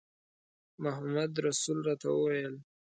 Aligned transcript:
محمدرسول 0.83 1.77
راته 1.87 2.07
وویل. 2.13 2.55